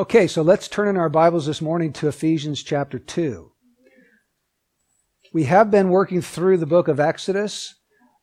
[0.00, 3.52] Okay, so let's turn in our Bibles this morning to Ephesians chapter 2.
[5.34, 7.74] We have been working through the book of Exodus,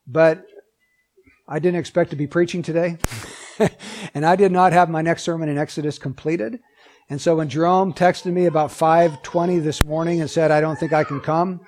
[0.04, 0.42] but
[1.46, 2.98] I didn't expect to be preaching today.
[4.12, 6.58] and I did not have my next sermon in Exodus completed.
[7.08, 10.92] And so when Jerome texted me about 5:20 this morning and said I don't think
[10.92, 11.60] I can come,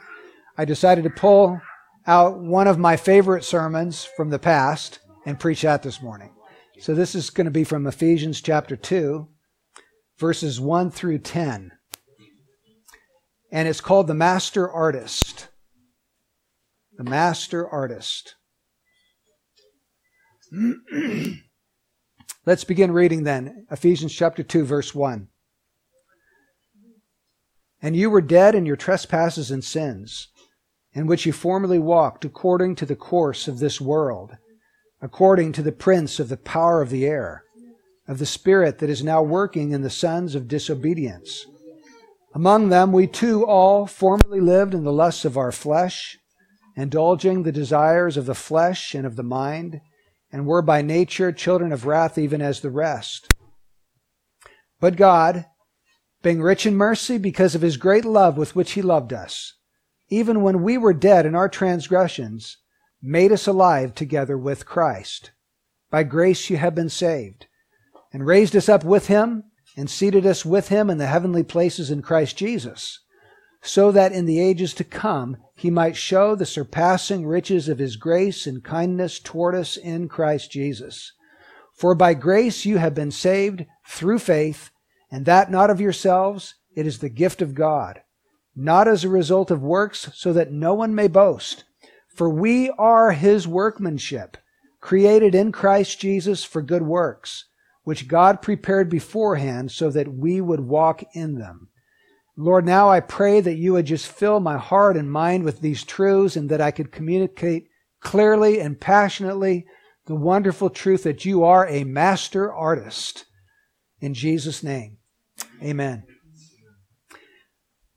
[0.58, 1.61] I decided to pull
[2.08, 6.33] out one of my favorite sermons from the past and preach that this morning.
[6.80, 9.28] So this is going to be from Ephesians chapter 2,
[10.20, 11.73] verses 1 through 10.
[13.51, 15.48] And it's called The Master Artist.
[16.97, 18.37] The Master Artist.
[22.47, 23.66] Let's begin reading then.
[23.70, 25.28] Ephesians chapter 2, verse 1.
[27.83, 30.28] And you were dead in your trespasses and sins,
[30.92, 34.37] in which you formerly walked according to the course of this world,
[35.00, 37.45] according to the prince of the power of the air
[38.11, 41.47] of the Spirit that is now working in the sons of disobedience.
[42.34, 46.19] Among them, we too all formerly lived in the lusts of our flesh,
[46.77, 49.81] indulging the desires of the flesh and of the mind,
[50.33, 53.33] and were by nature children of wrath even as the rest.
[54.81, 55.47] But God,
[56.20, 59.55] being rich in mercy because of his great love with which he loved us,
[60.08, 62.56] even when we were dead in our transgressions,
[63.00, 65.31] made us alive together with Christ.
[65.92, 67.47] By grace you have been saved
[68.12, 69.44] and raised us up with him
[69.77, 73.00] and seated us with him in the heavenly places in Christ Jesus,
[73.62, 77.97] so that in the ages to come he might show the surpassing riches of his
[77.97, 81.12] grace and kindness toward us in Christ Jesus.
[81.75, 84.70] For by grace you have been saved through faith,
[85.11, 88.03] and that not of yourselves, it is the gift of God,
[88.56, 91.64] not as a result of works, so that no one may boast.
[92.14, 94.36] For we are his workmanship,
[94.81, 97.47] created in Christ Jesus for good works
[97.84, 101.69] which God prepared beforehand so that we would walk in them.
[102.37, 105.84] Lord, now I pray that you would just fill my heart and mind with these
[105.84, 107.69] truths and that I could communicate
[108.00, 109.66] clearly and passionately
[110.06, 113.27] the wonderful truth that you are a master artist.
[114.00, 114.97] In Jesus' name,
[115.62, 116.04] amen.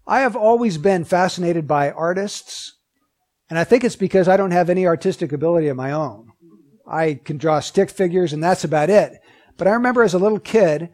[0.06, 2.76] I have always been fascinated by artists,
[3.50, 6.28] and I think it's because I don't have any artistic ability of my own.
[6.86, 9.14] I can draw stick figures, and that's about it.
[9.58, 10.90] But I remember as a little kid,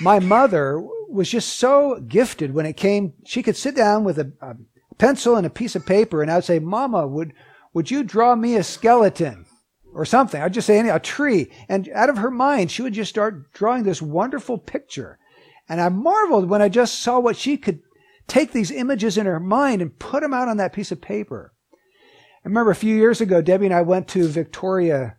[0.00, 3.14] my mother was just so gifted when it came.
[3.24, 4.56] She could sit down with a, a
[4.98, 7.32] pencil and a piece of paper, and I'd say, "Mama, would
[7.72, 9.46] would you draw me a skeleton?"
[9.94, 10.42] or something.
[10.42, 11.50] I'd just say any, a tree.
[11.68, 15.18] And out of her mind, she would just start drawing this wonderful picture.
[15.68, 17.80] And I marveled when I just saw what she could
[18.26, 21.52] take these images in her mind and put them out on that piece of paper.
[21.72, 25.16] I remember a few years ago, Debbie and I went to Victoria,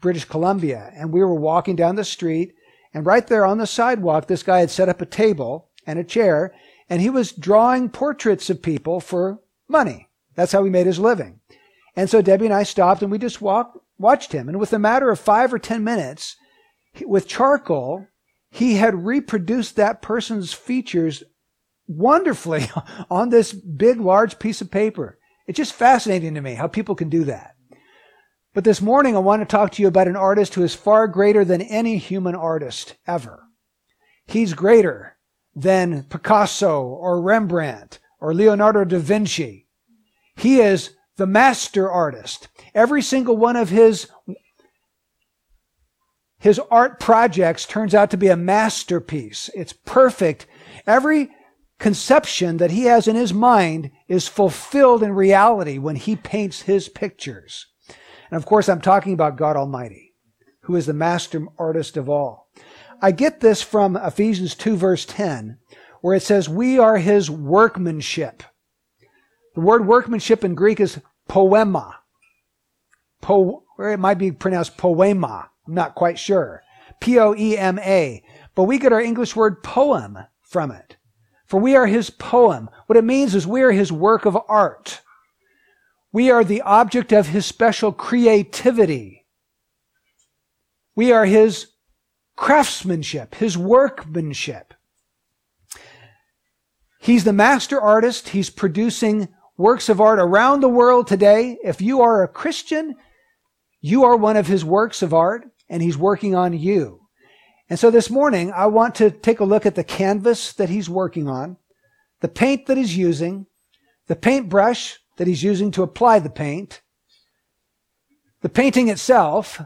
[0.00, 2.54] British Columbia, and we were walking down the street,
[2.92, 6.04] and right there on the sidewalk, this guy had set up a table and a
[6.04, 6.54] chair,
[6.88, 10.08] and he was drawing portraits of people for money.
[10.34, 11.40] That's how he made his living.
[11.96, 14.48] And so Debbie and I stopped and we just walked, watched him.
[14.48, 16.36] And with a matter of five or ten minutes,
[17.04, 18.06] with charcoal,
[18.50, 21.22] he had reproduced that person's features
[21.86, 22.70] wonderfully
[23.10, 25.18] on this big, large piece of paper.
[25.46, 27.54] It's just fascinating to me how people can do that.
[28.52, 31.06] But this morning, I want to talk to you about an artist who is far
[31.06, 33.44] greater than any human artist ever.
[34.26, 35.16] He's greater
[35.54, 39.68] than Picasso or Rembrandt or Leonardo da Vinci.
[40.34, 42.48] He is the master artist.
[42.74, 44.08] Every single one of his
[46.38, 49.50] his art projects turns out to be a masterpiece.
[49.54, 50.46] It's perfect.
[50.86, 51.30] Every
[51.78, 56.88] conception that he has in his mind is fulfilled in reality when he paints his
[56.88, 57.66] pictures.
[58.30, 60.14] And of course, I'm talking about God Almighty,
[60.62, 62.48] who is the master artist of all.
[63.02, 65.58] I get this from Ephesians 2 verse 10,
[66.00, 68.42] where it says, we are his workmanship.
[69.54, 71.96] The word workmanship in Greek is poema.
[73.20, 75.50] Po, or it might be pronounced poema.
[75.66, 76.62] I'm not quite sure.
[77.00, 78.22] P-O-E-M-A.
[78.54, 80.96] But we get our English word poem from it.
[81.46, 82.70] For we are his poem.
[82.86, 85.00] What it means is we are his work of art.
[86.12, 89.26] We are the object of his special creativity.
[90.96, 91.68] We are his
[92.36, 94.74] craftsmanship, his workmanship.
[97.00, 98.30] He's the master artist.
[98.30, 101.58] He's producing works of art around the world today.
[101.62, 102.96] If you are a Christian,
[103.80, 107.00] you are one of his works of art and he's working on you.
[107.70, 110.90] And so this morning, I want to take a look at the canvas that he's
[110.90, 111.56] working on,
[112.20, 113.46] the paint that he's using,
[114.08, 116.80] the paintbrush that he's using to apply the paint,
[118.40, 119.60] the painting itself,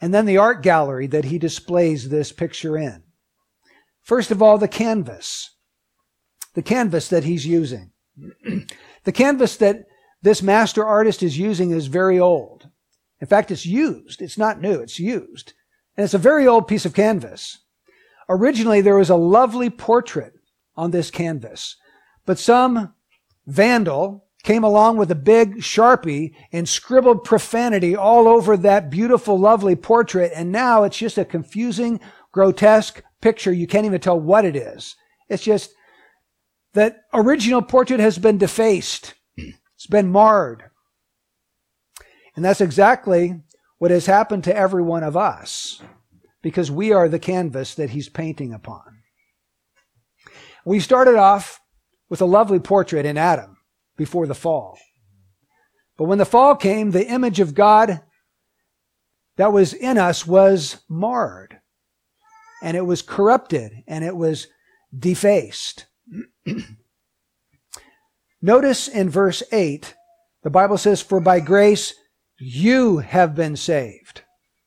[0.00, 3.02] and then the art gallery that he displays this picture in.
[4.00, 5.56] First of all, the canvas.
[6.54, 7.90] The canvas that he's using.
[9.02, 9.86] the canvas that
[10.22, 12.68] this master artist is using is very old.
[13.20, 14.22] In fact, it's used.
[14.22, 14.78] It's not new.
[14.78, 15.52] It's used.
[15.96, 17.58] And it's a very old piece of canvas.
[18.28, 20.34] Originally, there was a lovely portrait
[20.76, 21.74] on this canvas,
[22.24, 22.94] but some
[23.48, 29.76] vandal came along with a big sharpie and scribbled profanity all over that beautiful, lovely
[29.76, 30.32] portrait.
[30.34, 32.00] And now it's just a confusing,
[32.32, 33.52] grotesque picture.
[33.52, 34.96] You can't even tell what it is.
[35.28, 35.72] It's just
[36.74, 39.14] that original portrait has been defaced.
[39.36, 40.64] It's been marred.
[42.34, 43.40] And that's exactly
[43.78, 45.82] what has happened to every one of us
[46.40, 49.02] because we are the canvas that he's painting upon.
[50.64, 51.60] We started off
[52.08, 53.58] with a lovely portrait in Adam
[53.96, 54.78] before the fall.
[55.96, 58.00] But when the fall came, the image of God
[59.36, 61.58] that was in us was marred
[62.62, 64.46] and it was corrupted and it was
[64.96, 65.86] defaced.
[68.42, 69.94] Notice in verse 8,
[70.42, 71.94] the Bible says, For by grace
[72.38, 74.22] you have been saved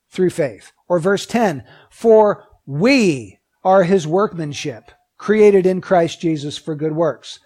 [0.09, 0.71] through faith.
[0.87, 7.39] Or verse 10, For we are his workmanship, created in Christ Jesus for good works.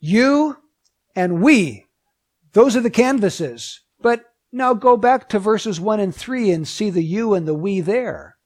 [0.00, 0.56] You
[1.14, 1.86] and we,
[2.52, 3.80] those are the canvases.
[4.00, 7.54] But now go back to verses 1 and 3 and see the you and the
[7.54, 8.36] we there.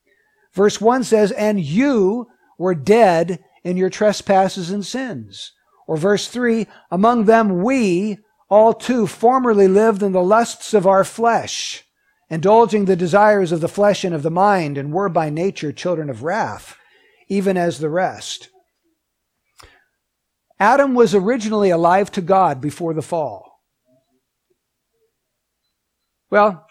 [0.53, 2.29] Verse 1 says, And you
[2.59, 5.53] were dead in your trespasses and sins.
[5.87, 8.19] Or verse 3, Among them we
[8.49, 11.85] all too formerly lived in the lusts of our flesh,
[12.31, 16.09] indulging the desires of the flesh and of the mind, and were by nature children
[16.09, 16.77] of wrath,
[17.29, 18.49] even as the rest.
[20.59, 23.63] Adam was originally alive to God before the fall.
[26.31, 26.67] Well,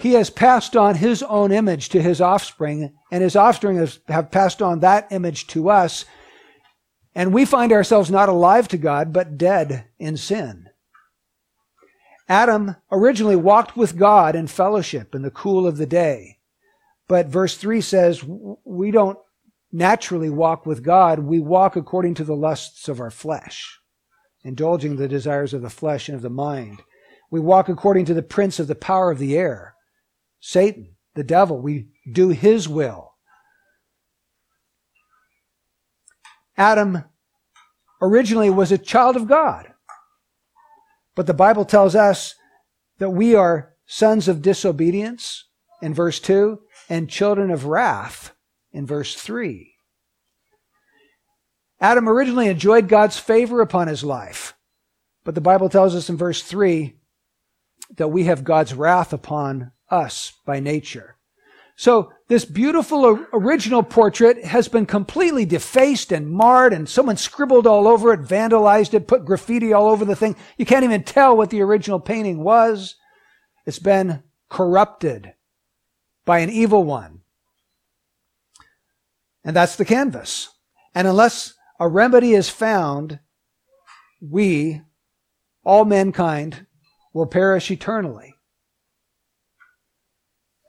[0.00, 4.30] he has passed on his own image to his offspring, and his offspring has, have
[4.30, 6.04] passed on that image to us,
[7.14, 10.68] and we find ourselves not alive to God, but dead in sin.
[12.28, 16.38] Adam originally walked with God in fellowship in the cool of the day.
[17.08, 18.22] But verse 3 says
[18.64, 19.18] we don't
[19.72, 23.80] naturally walk with God, we walk according to the lusts of our flesh,
[24.42, 26.82] indulging the desires of the flesh and of the mind.
[27.30, 29.74] We walk according to the prince of the power of the air,
[30.40, 31.60] Satan, the devil.
[31.60, 33.14] We do his will.
[36.56, 37.04] Adam
[38.02, 39.72] originally was a child of God.
[41.14, 42.34] But the Bible tells us
[42.98, 45.48] that we are sons of disobedience
[45.82, 48.32] in verse 2 and children of wrath
[48.72, 49.74] in verse 3.
[51.80, 54.54] Adam originally enjoyed God's favor upon his life,
[55.24, 56.94] but the Bible tells us in verse 3
[57.96, 61.16] that we have God's wrath upon us by nature.
[61.76, 67.88] So this beautiful original portrait has been completely defaced and marred and someone scribbled all
[67.88, 70.36] over it, vandalized it, put graffiti all over the thing.
[70.58, 72.96] You can't even tell what the original painting was.
[73.64, 75.32] It's been corrupted
[76.26, 77.19] by an evil one.
[79.44, 80.48] And that's the canvas.
[80.94, 83.20] And unless a remedy is found,
[84.20, 84.82] we,
[85.64, 86.66] all mankind,
[87.12, 88.34] will perish eternally.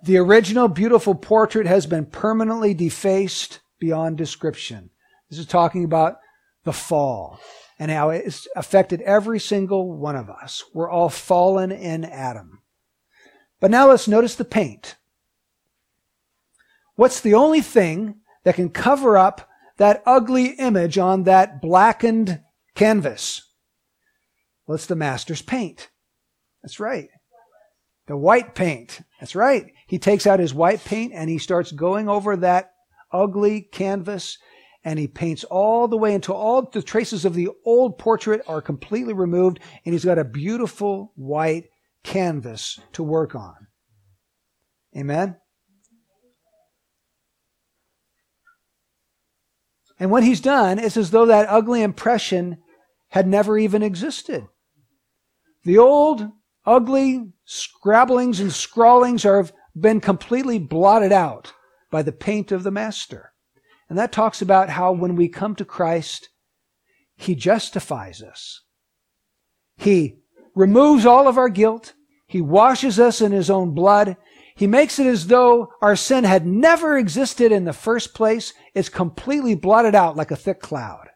[0.03, 4.89] The original beautiful portrait has been permanently defaced beyond description.
[5.29, 6.17] This is talking about
[6.63, 7.39] the fall
[7.77, 10.63] and how it's affected every single one of us.
[10.73, 12.61] We're all fallen in Adam.
[13.59, 14.95] But now let's notice the paint.
[16.95, 22.41] What's the only thing that can cover up that ugly image on that blackened
[22.75, 23.49] canvas?
[24.65, 25.89] Well, it's the master's paint.
[26.61, 27.09] That's right.
[28.07, 29.01] The white paint.
[29.19, 29.71] That's right.
[29.87, 32.71] He takes out his white paint and he starts going over that
[33.11, 34.37] ugly canvas
[34.83, 38.61] and he paints all the way until all the traces of the old portrait are
[38.61, 41.65] completely removed and he's got a beautiful white
[42.03, 43.67] canvas to work on.
[44.97, 45.37] Amen?
[50.01, 52.57] And what he's done is as though that ugly impression
[53.09, 54.47] had never even existed.
[55.63, 56.27] The old,
[56.65, 61.53] ugly scrabblings and scrawlings have been completely blotted out
[61.91, 63.31] by the paint of the Master.
[63.89, 66.29] And that talks about how when we come to Christ,
[67.15, 68.63] he justifies us.
[69.77, 70.15] He
[70.55, 71.93] removes all of our guilt.
[72.25, 74.17] He washes us in his own blood.
[74.61, 78.53] He makes it as though our sin had never existed in the first place.
[78.75, 81.09] It's completely blotted out like a thick cloud.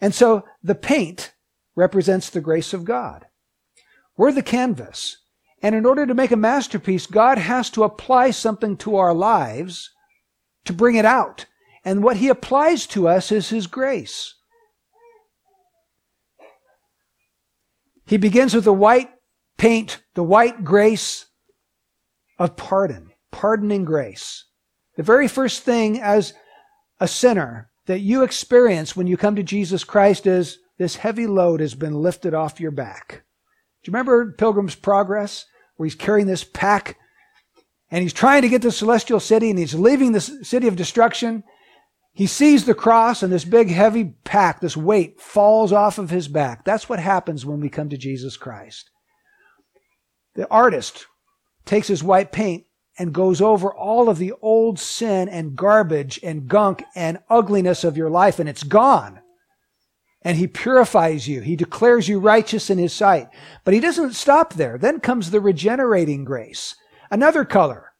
[0.00, 1.34] And so the paint
[1.76, 3.26] represents the grace of God.
[4.16, 5.18] We're the canvas.
[5.62, 9.90] And in order to make a masterpiece, God has to apply something to our lives
[10.64, 11.44] to bring it out.
[11.84, 14.36] And what He applies to us is His grace.
[18.06, 19.10] He begins with the white
[19.62, 21.26] paint, the white grace
[22.36, 24.46] of pardon, pardoning grace.
[24.96, 26.34] The very first thing as
[26.98, 31.60] a sinner that you experience when you come to Jesus Christ is this heavy load
[31.60, 33.22] has been lifted off your back.
[33.84, 35.44] Do you remember Pilgrim's Progress,
[35.76, 36.96] where he's carrying this pack
[37.88, 40.74] and he's trying to get to the celestial city and he's leaving the city of
[40.74, 41.44] destruction?
[42.12, 46.26] He sees the cross and this big heavy pack, this weight falls off of his
[46.26, 46.64] back.
[46.64, 48.90] That's what happens when we come to Jesus Christ.
[50.34, 51.06] The artist
[51.64, 52.64] takes his white paint
[52.98, 57.96] and goes over all of the old sin and garbage and gunk and ugliness of
[57.96, 59.20] your life and it's gone.
[60.22, 61.40] And he purifies you.
[61.40, 63.28] He declares you righteous in his sight.
[63.64, 64.78] But he doesn't stop there.
[64.78, 66.76] Then comes the regenerating grace.
[67.10, 67.92] Another color.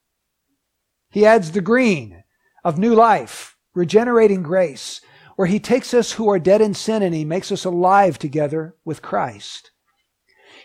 [1.11, 2.23] He adds the green
[2.65, 5.01] of new life, regenerating grace,
[5.35, 8.77] where he takes us who are dead in sin and he makes us alive together
[8.85, 9.72] with Christ.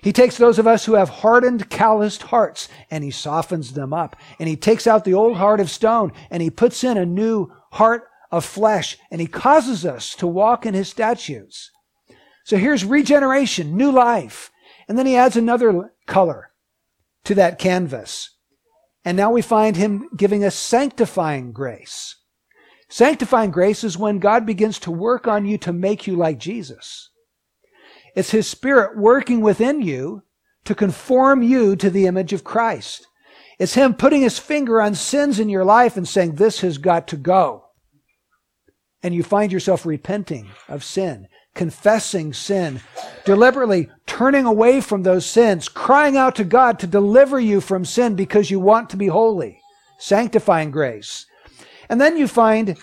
[0.01, 4.15] He takes those of us who have hardened, calloused hearts and he softens them up.
[4.39, 7.51] And he takes out the old heart of stone and he puts in a new
[7.71, 11.71] heart of flesh and he causes us to walk in his statutes.
[12.43, 14.51] So here's regeneration, new life.
[14.87, 16.51] And then he adds another color
[17.25, 18.31] to that canvas.
[19.03, 22.15] And now we find him giving us sanctifying grace.
[22.89, 27.09] Sanctifying grace is when God begins to work on you to make you like Jesus.
[28.17, 30.23] It's His Spirit working within you
[30.65, 33.05] to conform you to the image of Christ.
[33.59, 37.07] It's Him putting His finger on sins in your life and saying, this has got
[37.09, 37.65] to go.
[39.03, 42.81] And you find yourself repenting of sin, confessing sin,
[43.23, 48.15] deliberately turning away from those sins, crying out to God to deliver you from sin
[48.15, 49.61] because you want to be holy,
[49.99, 51.27] sanctifying grace.
[51.87, 52.79] And then you find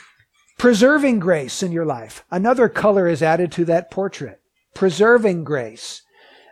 [0.60, 2.24] preserving grace in your life.
[2.30, 4.40] Another color is added to that portrait
[4.74, 6.02] preserving grace.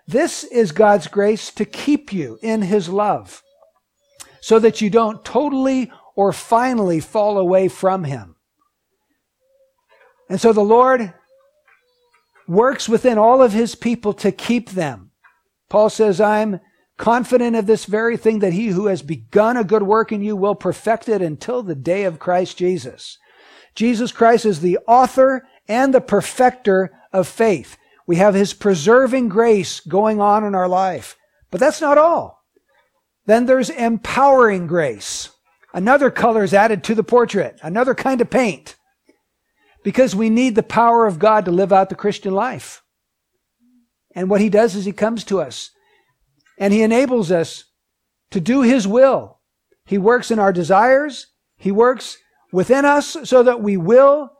[0.07, 3.43] This is God's grace to keep you in His love
[4.41, 8.37] so that you don't totally or finally fall away from Him.
[10.29, 11.15] And so the Lord
[12.49, 15.11] works within all of His people to keep them.
[15.69, 16.61] Paul says, I'm
[16.99, 20.37] confident of this very thing that He who has begun a good work in you
[20.37, 23.19] will perfect it until the day of Christ Jesus.
[23.75, 27.77] Jesus Christ is the author and the perfecter of faith.
[28.13, 31.17] We have His preserving grace going on in our life.
[31.51, 32.45] But that's not all.
[33.25, 35.31] Then there's empowering grace.
[35.73, 38.77] Another color is added to the portrait, another kind of paint.
[39.83, 42.83] Because we need the power of God to live out the Christian life.
[44.15, 45.71] And what He does is He comes to us
[46.59, 47.65] and He enables us
[48.31, 49.41] to do His will.
[49.87, 51.29] He works in our desires.
[51.57, 52.19] He works
[52.53, 54.33] within us so that we will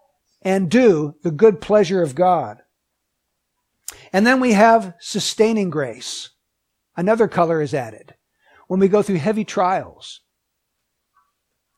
[0.43, 2.59] and do the good pleasure of God.
[4.13, 6.31] And then we have sustaining grace.
[6.97, 8.15] Another color is added.
[8.69, 10.21] When we go through heavy trials,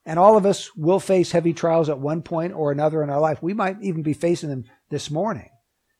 [0.05, 3.19] and all of us will face heavy trials at one point or another in our
[3.19, 3.41] life.
[3.41, 5.49] We might even be facing them this morning.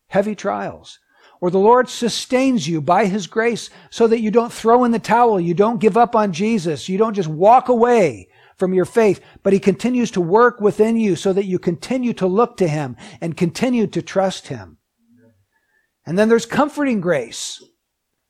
[0.08, 1.00] Heavy trials.
[1.42, 5.00] Or the Lord sustains you by His grace so that you don't throw in the
[5.00, 5.39] towel.
[5.39, 6.88] You don't give up on Jesus.
[6.88, 11.15] You don't just walk away from your faith, but He continues to work within you
[11.15, 14.77] so that you continue to look to Him and continue to trust Him.
[16.05, 17.63] And then there's comforting grace.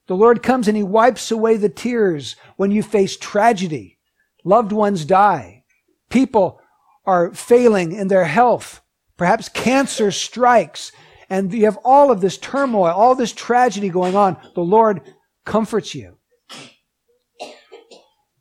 [0.08, 3.98] The Lord comes and He wipes away the tears when you face tragedy.
[4.44, 5.64] Loved ones die.
[6.10, 6.62] People
[7.06, 8.82] are failing in their health.
[9.18, 10.92] Perhaps cancer strikes
[11.30, 14.38] and you have all of this turmoil, all this tragedy going on.
[14.54, 15.02] The Lord
[15.44, 16.18] comforts you.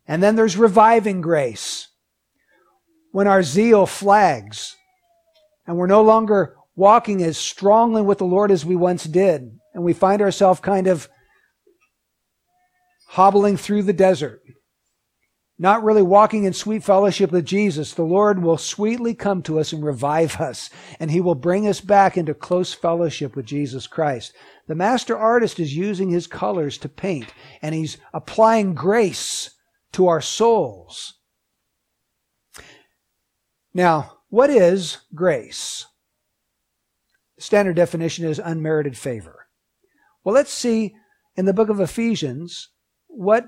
[0.07, 1.87] And then there's reviving grace.
[3.11, 4.75] When our zeal flags
[5.65, 9.83] and we're no longer walking as strongly with the Lord as we once did, and
[9.83, 11.09] we find ourselves kind of
[13.09, 14.41] hobbling through the desert,
[15.57, 19.71] not really walking in sweet fellowship with Jesus, the Lord will sweetly come to us
[19.71, 24.33] and revive us, and He will bring us back into close fellowship with Jesus Christ.
[24.67, 27.27] The master artist is using his colors to paint,
[27.61, 29.51] and he's applying grace
[29.93, 31.13] to our souls.
[33.73, 35.85] Now, what is grace?
[37.37, 39.47] Standard definition is unmerited favor.
[40.23, 40.95] Well, let's see
[41.35, 42.69] in the book of Ephesians
[43.07, 43.47] what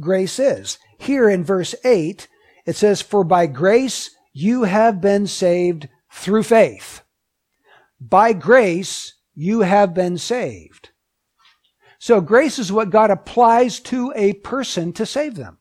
[0.00, 0.78] grace is.
[0.98, 2.28] Here in verse 8,
[2.66, 7.02] it says, For by grace you have been saved through faith.
[8.00, 10.90] By grace you have been saved.
[11.98, 15.58] So grace is what God applies to a person to save them.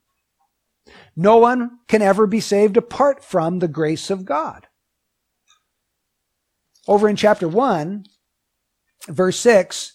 [1.16, 4.68] No one can ever be saved apart from the grace of God.
[6.90, 8.06] Over in chapter 1,
[9.10, 9.94] verse 6,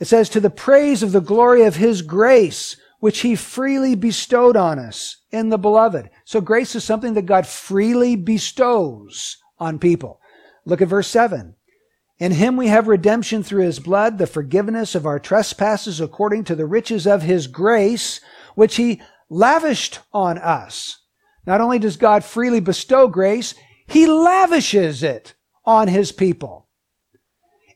[0.00, 4.56] it says, To the praise of the glory of his grace, which he freely bestowed
[4.56, 6.08] on us in the beloved.
[6.24, 10.18] So grace is something that God freely bestows on people.
[10.64, 11.54] Look at verse 7.
[12.18, 16.54] In him we have redemption through his blood, the forgiveness of our trespasses according to
[16.54, 18.22] the riches of his grace,
[18.54, 20.96] which he lavished on us.
[21.46, 23.54] Not only does God freely bestow grace,
[23.86, 25.34] he lavishes it
[25.66, 26.68] on his people.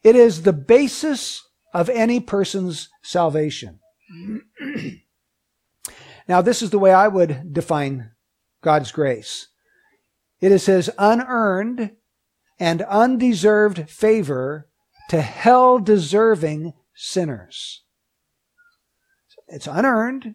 [0.03, 1.43] It is the basis
[1.75, 3.81] of any person's salvation.
[6.29, 8.13] now, this is the way I would define
[8.63, 9.49] God's grace.
[10.41, 11.93] It is his unearned
[12.59, 14.69] and undeserved favor
[15.09, 17.83] to hell deserving sinners.
[19.49, 20.35] It's unearned.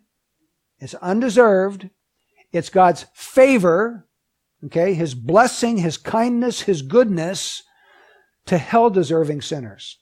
[0.80, 1.90] It's undeserved.
[2.52, 4.08] It's God's favor,
[4.66, 7.64] okay, His blessing, His kindness, His goodness
[8.46, 10.00] to hell deserving sinners.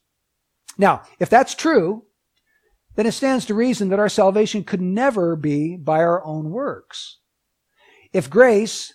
[0.78, 2.06] Now, if that's true,
[2.96, 7.20] then it stands to reason that our salvation could never be by our own works.
[8.12, 8.94] If grace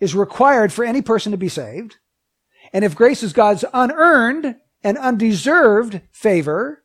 [0.00, 1.96] is required for any person to be saved,
[2.72, 6.84] and if grace is God's unearned and undeserved favor,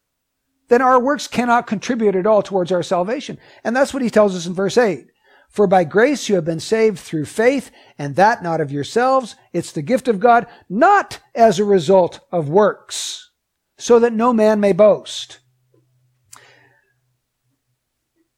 [0.70, 3.38] then our works cannot contribute at all towards our salvation.
[3.64, 5.06] And that's what he tells us in verse 8.
[5.50, 9.36] For by grace you have been saved through faith, and that not of yourselves.
[9.52, 13.32] It's the gift of God, not as a result of works,
[13.78, 15.40] so that no man may boast.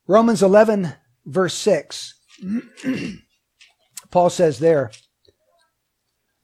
[0.08, 0.94] Romans 11,
[1.26, 2.16] verse 6.
[4.12, 4.92] Paul says there,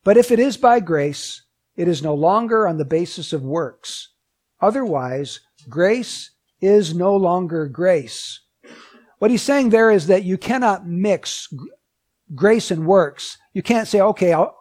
[0.03, 1.43] but if it is by grace,
[1.75, 4.13] it is no longer on the basis of works.
[4.61, 6.31] Otherwise, grace
[6.61, 8.39] is no longer grace.
[9.19, 11.51] What he's saying there is that you cannot mix
[12.35, 13.37] grace and works.
[13.53, 14.55] You can't say, okay, I'll,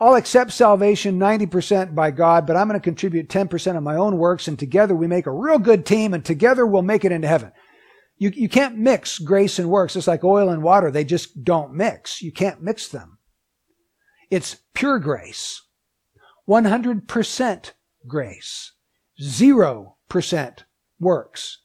[0.00, 4.18] I'll accept salvation 90% by God, but I'm going to contribute 10% of my own
[4.18, 7.28] works, and together we make a real good team, and together we'll make it into
[7.28, 7.52] heaven.
[8.16, 9.96] You, you can't mix grace and works.
[9.96, 10.90] It's like oil and water.
[10.90, 12.22] They just don't mix.
[12.22, 13.18] You can't mix them.
[14.30, 15.62] It's pure grace.
[16.48, 17.72] 100%
[18.06, 18.72] grace.
[19.20, 20.58] 0%
[21.00, 21.61] works.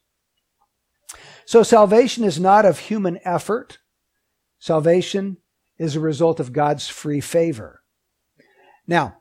[1.47, 3.77] So salvation is not of human effort.
[4.59, 5.37] Salvation
[5.77, 7.83] is a result of God's free favor.
[8.85, 9.19] Now,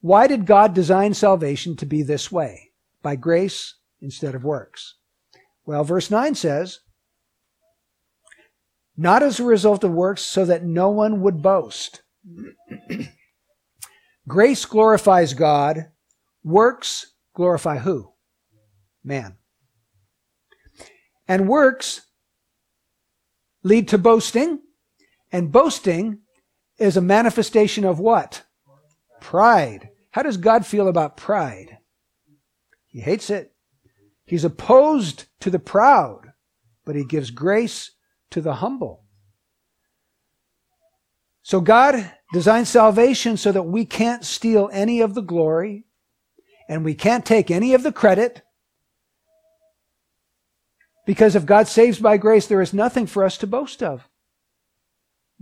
[0.00, 2.70] why did God design salvation to be this way?
[3.02, 4.94] By grace instead of works.
[5.66, 6.80] Well, verse 9 says,
[8.96, 12.00] not as a result of works so that no one would boast.
[14.28, 15.90] Grace glorifies God.
[16.42, 18.12] Works glorify who?
[19.04, 19.36] Man.
[21.30, 22.00] And works
[23.62, 24.58] lead to boasting.
[25.30, 26.22] And boasting
[26.76, 28.42] is a manifestation of what?
[29.20, 29.90] Pride.
[30.10, 31.78] How does God feel about pride?
[32.88, 33.52] He hates it.
[34.24, 36.32] He's opposed to the proud,
[36.84, 37.92] but he gives grace
[38.32, 39.04] to the humble.
[41.42, 45.84] So God designed salvation so that we can't steal any of the glory
[46.68, 48.42] and we can't take any of the credit.
[51.10, 54.08] Because if God saves by grace, there is nothing for us to boast of.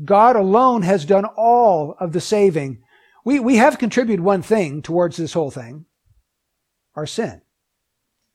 [0.03, 2.83] God alone has done all of the saving.
[3.23, 5.85] We, we have contributed one thing towards this whole thing
[6.97, 7.43] our sin.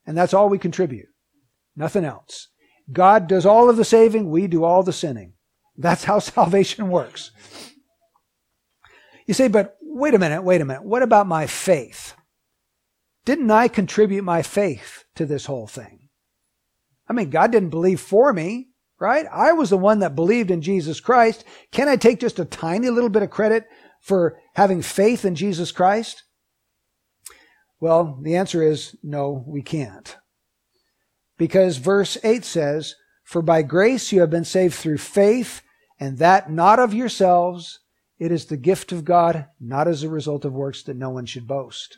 [0.06, 1.08] And that's all we contribute.
[1.76, 2.50] Nothing else.
[2.91, 5.34] God does all of the saving, we do all the sinning.
[5.76, 7.32] That's how salvation works.
[9.26, 10.84] You say, but wait a minute, wait a minute.
[10.84, 12.13] What about my faith?
[13.26, 16.03] Didn't I contribute my faith to this whole thing?
[17.08, 19.26] I mean, God didn't believe for me, right?
[19.32, 21.44] I was the one that believed in Jesus Christ.
[21.72, 23.66] Can I take just a tiny little bit of credit
[24.02, 26.24] for having faith in Jesus Christ?
[27.80, 30.16] Well, the answer is no, we can't.
[31.38, 35.62] Because verse 8 says, For by grace you have been saved through faith,
[36.00, 37.80] and that not of yourselves.
[38.20, 41.26] It is the gift of God, not as a result of works that no one
[41.26, 41.98] should boast.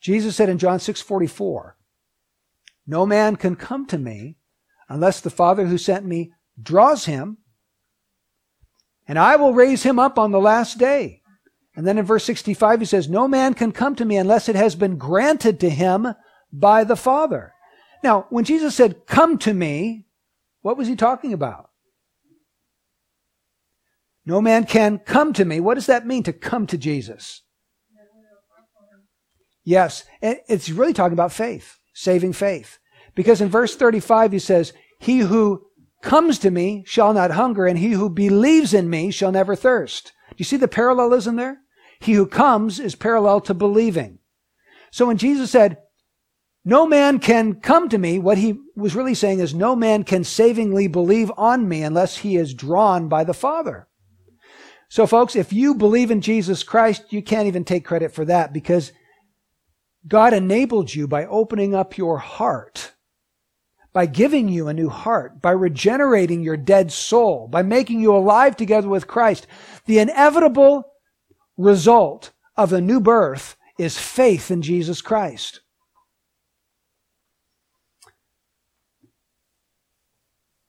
[0.00, 1.72] Jesus said in John 6:44,
[2.86, 4.36] "No man can come to me
[4.88, 7.38] unless the Father who sent me draws him,
[9.06, 11.22] and I will raise him up on the last day."
[11.76, 14.56] And then in verse 65 he says, "No man can come to me unless it
[14.56, 16.14] has been granted to him
[16.52, 17.52] by the Father."
[18.02, 20.06] Now, when Jesus said, "Come to me,"
[20.60, 21.70] what was he talking about?
[24.26, 25.60] No man can come to me.
[25.60, 27.42] What does that mean to come to Jesus?
[29.64, 30.04] Yes.
[30.22, 32.78] It's really talking about faith, saving faith.
[33.14, 35.66] Because in verse 35, he says, He who
[36.02, 40.12] comes to me shall not hunger, and he who believes in me shall never thirst.
[40.30, 41.60] Do you see the parallelism there?
[42.00, 44.18] He who comes is parallel to believing.
[44.90, 45.78] So when Jesus said,
[46.64, 50.24] no man can come to me, what he was really saying is no man can
[50.24, 53.86] savingly believe on me unless he is drawn by the Father.
[54.88, 58.52] So folks, if you believe in Jesus Christ, you can't even take credit for that
[58.52, 58.92] because
[60.06, 62.94] God enabled you by opening up your heart
[63.94, 68.56] by giving you a new heart, by regenerating your dead soul, by making you alive
[68.56, 69.46] together with Christ.
[69.86, 70.92] The inevitable
[71.56, 75.60] result of a new birth is faith in Jesus Christ.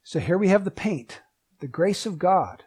[0.03, 1.21] So here we have the paint,
[1.61, 2.63] the grace of God.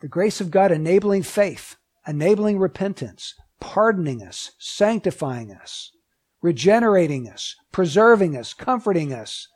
[0.00, 1.74] The grace of God enabling faith,
[2.06, 5.92] enabling repentance, pardoning us, sanctifying us
[6.40, 9.48] regenerating us, preserving us, comforting us,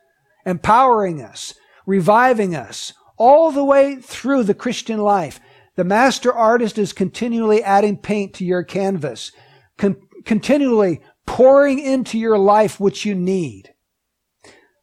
[0.45, 1.53] empowering us,
[1.85, 5.39] reviving us, all the way through the Christian life.
[5.75, 9.31] The master artist is continually adding paint to your canvas,
[9.77, 13.73] con- continually pouring into your life what you need.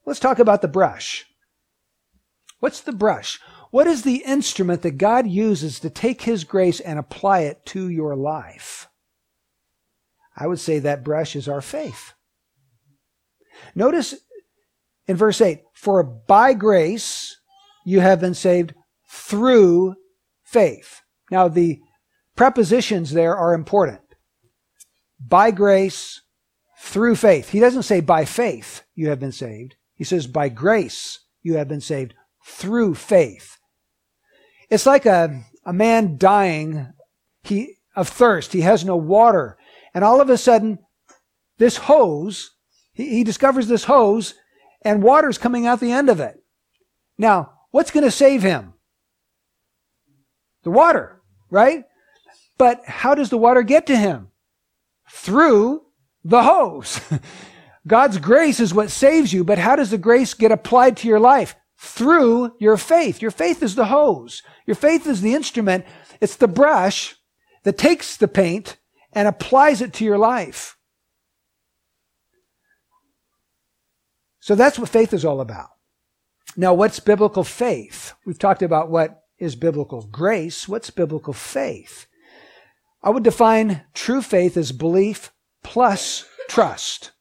[0.07, 1.27] Let's talk about the brush.
[2.61, 3.41] What's the brush?
[3.71, 7.89] What is the instrument that God uses to take His grace and apply it to
[7.89, 8.90] your life?
[10.41, 12.15] I would say that brush is our faith.
[13.75, 14.15] Notice
[15.07, 17.37] in verse 8, for by grace
[17.85, 18.75] you have been saved
[19.09, 19.95] through
[20.43, 21.03] faith.
[21.31, 21.81] Now the
[22.35, 24.01] prepositions there are important.
[25.21, 26.23] By grace,
[26.81, 27.51] through faith.
[27.51, 29.77] He doesn't say by faith you have been saved.
[29.95, 33.59] He says by grace you have been saved through faith.
[34.71, 36.93] It's like a, a man dying
[37.43, 38.55] he, of thirst.
[38.55, 39.59] He has no water.
[39.95, 40.79] And all of a sudden,
[41.59, 42.53] this hose,
[42.93, 44.35] he, he discovers this hose
[44.83, 46.43] and water's coming out the end of it.
[47.19, 48.75] Now, what's going to save him?
[50.63, 51.85] The water, right?
[52.59, 54.29] But how does the water get to him?
[55.11, 55.83] Through
[56.25, 57.01] the hose.
[57.87, 61.21] God's grace is what saves you, but how does the grace get applied to your
[61.21, 61.57] life?
[61.79, 63.23] Through your faith.
[63.23, 64.43] Your faith is the hose.
[64.67, 65.87] Your faith is the instrument.
[66.21, 67.17] It's the brush
[67.65, 68.77] that takes the paint
[69.13, 70.77] and applies it to your life.
[74.41, 75.69] So that's what faith is all about.
[76.57, 78.15] Now, what's biblical faith?
[78.25, 80.69] We've talked about what is biblical grace.
[80.69, 82.07] What's biblical faith?
[83.03, 87.13] I would define true faith as belief plus trust.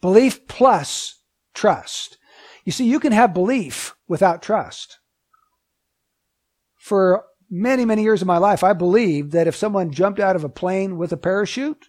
[0.00, 1.20] Belief plus
[1.54, 2.18] trust.
[2.64, 4.98] You see, you can have belief without trust.
[6.76, 10.44] For many, many years of my life, I believed that if someone jumped out of
[10.44, 11.86] a plane with a parachute,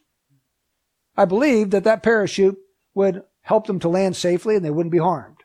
[1.17, 2.57] I believed that that parachute
[2.93, 5.37] would help them to land safely and they wouldn't be harmed.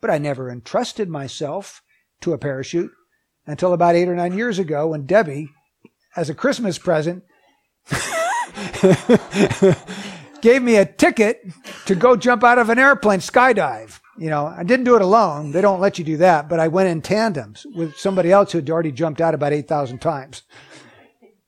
[0.00, 1.82] But I never entrusted myself
[2.20, 2.92] to a parachute
[3.46, 5.48] until about eight or nine years ago when Debbie,
[6.14, 7.24] as a Christmas present,
[10.40, 11.42] gave me a ticket
[11.86, 14.00] to go jump out of an airplane skydive.
[14.18, 15.52] You know, I didn't do it alone.
[15.52, 18.58] They don't let you do that, but I went in tandems with somebody else who
[18.58, 20.42] had already jumped out about 8,000 times.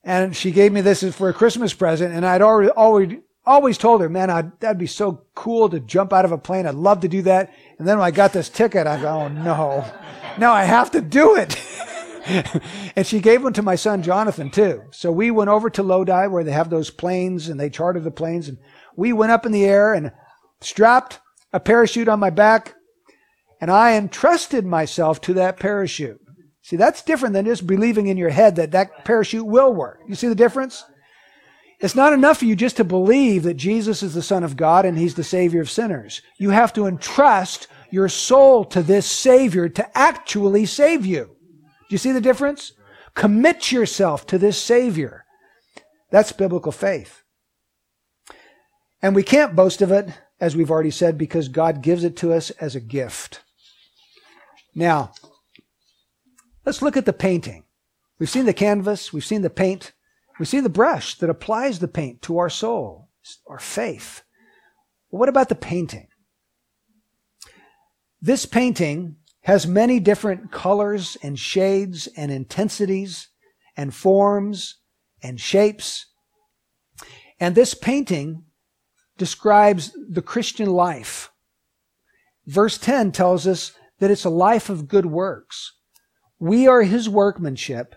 [0.04, 4.00] And she gave me this for a Christmas present, and I'd already, already always told
[4.00, 6.66] her, man, I'd, that'd be so cool to jump out of a plane.
[6.66, 7.52] I'd love to do that.
[7.78, 9.84] And then when I got this ticket, I go, oh no,
[10.38, 11.58] now I have to do it.
[12.96, 14.84] and she gave one to my son Jonathan too.
[14.90, 18.10] So we went over to Lodi where they have those planes and they chartered the
[18.10, 18.58] planes and
[18.96, 20.12] we went up in the air and
[20.60, 21.18] strapped
[21.52, 22.74] a parachute on my back,
[23.60, 26.20] and I entrusted myself to that parachute.
[26.62, 30.00] See, that's different than just believing in your head that that parachute will work.
[30.08, 30.84] You see the difference?
[31.80, 34.84] It's not enough for you just to believe that Jesus is the Son of God
[34.84, 36.20] and He's the Savior of sinners.
[36.38, 41.24] You have to entrust your soul to this Savior to actually save you.
[41.24, 42.72] Do you see the difference?
[43.14, 45.24] Commit yourself to this Savior.
[46.10, 47.22] That's biblical faith.
[49.02, 50.10] And we can't boast of it
[50.40, 53.42] as we've already said, because God gives it to us as a gift.
[54.74, 55.12] Now,
[56.64, 57.64] let's look at the painting.
[58.18, 59.92] We've seen the canvas, we've seen the paint,
[60.38, 63.08] we've seen the brush that applies the paint to our soul,
[63.46, 64.22] our faith.
[65.08, 66.08] What about the painting?
[68.22, 73.28] This painting has many different colors and shades and intensities
[73.76, 74.76] and forms
[75.22, 76.06] and shapes.
[77.40, 78.44] And this painting
[79.20, 81.30] describes the Christian life.
[82.46, 85.74] Verse 10 tells us that it's a life of good works.
[86.38, 87.94] We are his workmanship,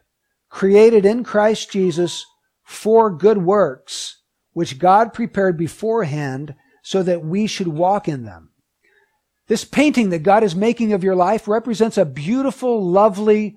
[0.49, 2.25] created in Christ Jesus
[2.65, 8.49] for good works, which God prepared beforehand so that we should walk in them.
[9.47, 13.55] This painting that God is making of your life represents a beautiful, lovely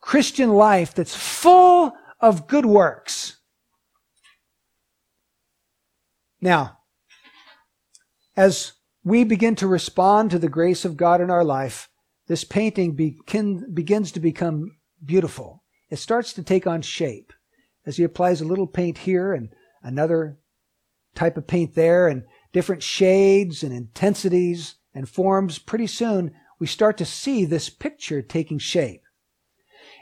[0.00, 3.33] Christian life that's full of good works.
[6.44, 6.80] Now,
[8.36, 11.88] as we begin to respond to the grace of God in our life,
[12.26, 15.64] this painting begin, begins to become beautiful.
[15.88, 17.32] It starts to take on shape
[17.86, 20.38] as he applies a little paint here and another
[21.14, 25.58] type of paint there and different shades and intensities and forms.
[25.58, 29.00] Pretty soon we start to see this picture taking shape.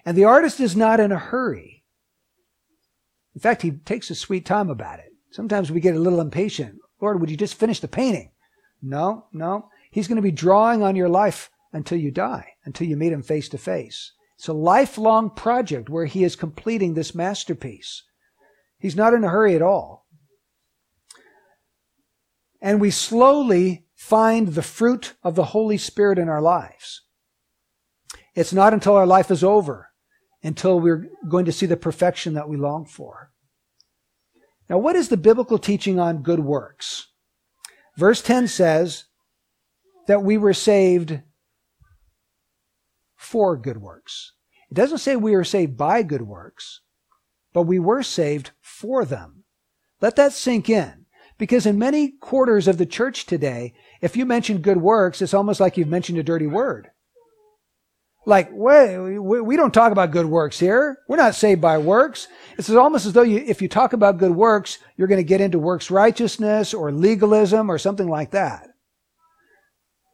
[0.04, 1.84] And the artist is not in a hurry.
[3.32, 5.11] In fact, he takes a sweet time about it.
[5.32, 6.78] Sometimes we get a little impatient.
[7.00, 8.30] Lord, would you just finish the painting?
[8.82, 9.70] No, no.
[9.90, 13.22] He's going to be drawing on your life until you die, until you meet him
[13.22, 14.12] face to face.
[14.36, 18.02] It's a lifelong project where he is completing this masterpiece.
[18.78, 20.06] He's not in a hurry at all.
[22.60, 27.02] And we slowly find the fruit of the Holy Spirit in our lives.
[28.34, 29.90] It's not until our life is over,
[30.42, 33.31] until we're going to see the perfection that we long for.
[34.72, 37.08] Now, what is the biblical teaching on good works?
[37.98, 39.04] Verse 10 says
[40.06, 41.20] that we were saved
[43.14, 44.32] for good works.
[44.70, 46.80] It doesn't say we were saved by good works,
[47.52, 49.44] but we were saved for them.
[50.00, 51.04] Let that sink in.
[51.36, 55.60] Because in many quarters of the church today, if you mention good works, it's almost
[55.60, 56.92] like you've mentioned a dirty word.
[58.24, 60.98] Like, wait, we don't talk about good works here.
[61.08, 62.28] We're not saved by works.
[62.56, 65.40] It's almost as though you, if you talk about good works, you're going to get
[65.40, 68.68] into works righteousness or legalism or something like that.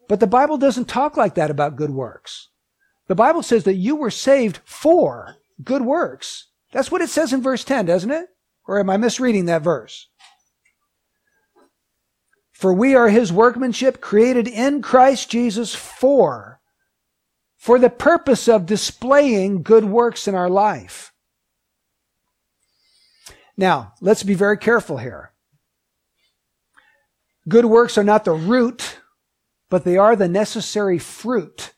[0.09, 2.49] But the Bible doesn't talk like that about good works.
[3.09, 6.49] The Bible says that you were saved for good works.
[6.73, 8.29] That's what it says in verse 10, doesn't it?
[8.67, 10.09] Or am I misreading that verse?
[12.53, 16.58] For we are his workmanship created in Christ Jesus for,
[17.59, 21.13] for the purpose of displaying good works in our life.
[23.57, 25.33] Now, let's be very careful here.
[27.49, 29.01] Good works are not the root,
[29.69, 31.75] but they are the necessary fruit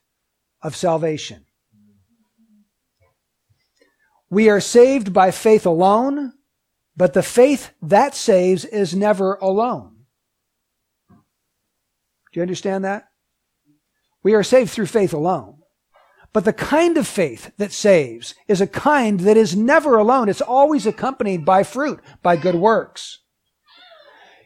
[0.62, 1.46] of salvation.
[4.28, 6.34] We are saved by faith alone,
[6.94, 10.04] but the faith that saves is never alone.
[11.10, 13.08] Do you understand that?
[14.22, 15.59] We are saved through faith alone.
[16.32, 20.28] But the kind of faith that saves is a kind that is never alone.
[20.28, 23.18] It's always accompanied by fruit, by good works.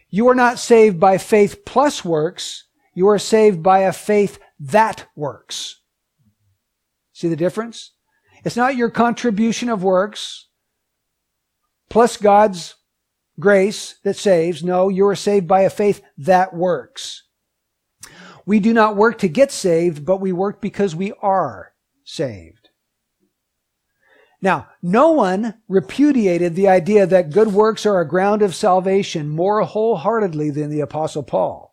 [0.08, 2.64] You are not saved by faith plus works.
[2.94, 5.80] You are saved by a faith that works.
[7.12, 7.90] See the difference?
[8.44, 10.48] It's not your contribution of works
[11.90, 12.76] plus God's
[13.38, 14.64] grace that saves.
[14.64, 17.24] No, you are saved by a faith that works.
[18.46, 21.73] We do not work to get saved, but we work because we are
[22.04, 22.68] saved.
[24.40, 29.62] Now, no one repudiated the idea that good works are a ground of salvation more
[29.62, 31.72] wholeheartedly than the apostle Paul.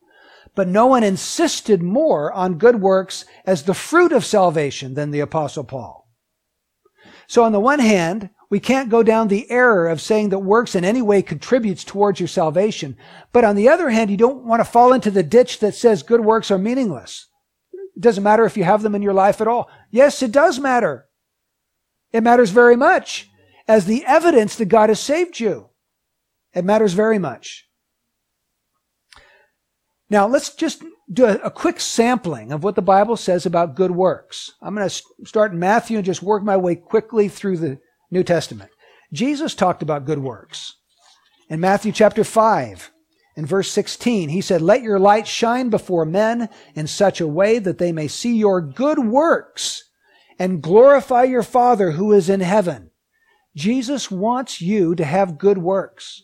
[0.55, 5.19] But no one insisted more on good works as the fruit of salvation than the
[5.19, 6.07] apostle Paul.
[7.27, 10.75] So on the one hand, we can't go down the error of saying that works
[10.75, 12.97] in any way contributes towards your salvation.
[13.31, 16.03] But on the other hand, you don't want to fall into the ditch that says
[16.03, 17.27] good works are meaningless.
[17.95, 19.69] It doesn't matter if you have them in your life at all.
[19.89, 21.07] Yes, it does matter.
[22.11, 23.29] It matters very much
[23.67, 25.69] as the evidence that God has saved you.
[26.53, 27.67] It matters very much.
[30.09, 33.91] Now, let's just do a, a, quick sampling of what the Bible says about good
[33.91, 34.51] works.
[34.61, 37.79] I'm going to start in Matthew and just work my way quickly through the
[38.11, 38.71] New Testament.
[39.13, 40.75] Jesus talked about good works.
[41.49, 42.91] In Matthew chapter 5,
[43.35, 47.59] in verse 16, he said, Let your light shine before men in such a way
[47.59, 49.89] that they may see your good works
[50.37, 52.91] and glorify your Father who is in heaven.
[53.55, 56.23] Jesus wants you to have good works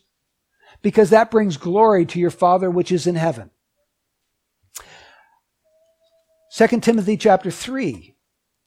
[0.82, 3.50] because that brings glory to your Father which is in heaven.
[6.54, 8.16] 2 Timothy chapter 3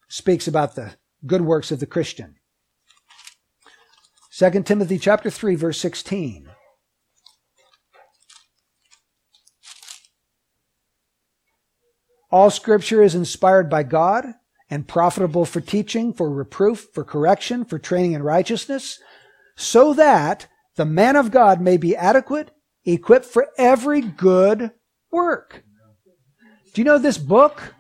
[0.08, 2.36] speaks about the good works of the Christian.
[4.32, 6.51] 2 Timothy chapter 3 verse 16.
[12.32, 14.26] All scripture is inspired by God
[14.70, 19.00] and profitable for teaching, for reproof, for correction, for training in righteousness,
[19.58, 22.52] so that the man of God may be adequate,
[22.86, 24.72] equipped for every good
[25.12, 25.64] work.
[26.74, 27.76] Do you know this book?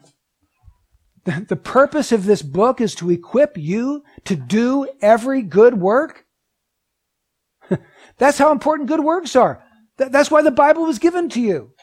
[1.24, 6.26] The purpose of this book is to equip you to do every good work.
[8.18, 9.64] That's how important good works are.
[9.98, 11.74] That's why the Bible was given to you.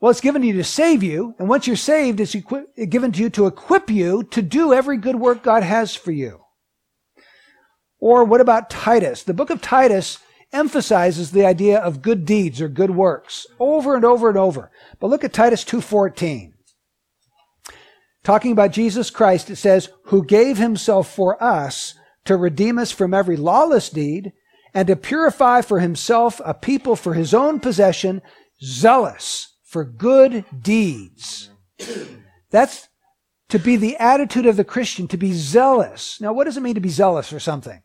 [0.00, 3.12] Well, it's given to you to save you, and once you're saved, it's equi- given
[3.12, 6.40] to you to equip you to do every good work God has for you.
[7.98, 9.22] Or what about Titus?
[9.22, 10.18] The book of Titus
[10.52, 14.70] emphasizes the idea of good deeds or good works over and over and over.
[15.00, 16.52] But look at Titus 2:14.
[18.22, 21.94] Talking about Jesus Christ, it says, "Who gave himself for us
[22.26, 24.32] to redeem us from every lawless deed
[24.74, 28.20] and to purify for himself a people for his own possession,
[28.62, 31.50] zealous for good deeds."
[32.48, 32.88] That's
[33.50, 36.18] to be the attitude of the Christian, to be zealous.
[36.18, 37.82] Now, what does it mean to be zealous for something?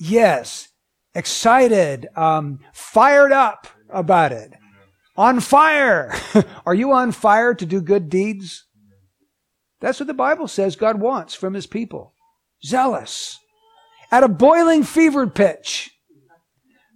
[0.00, 0.68] Yes,
[1.14, 4.52] excited, um, fired up about it,
[5.16, 6.12] on fire.
[6.66, 8.66] Are you on fire to do good deeds?
[9.78, 12.14] That's what the Bible says God wants from his people.
[12.64, 13.38] Zealous,
[14.12, 15.90] at a boiling fever pitch.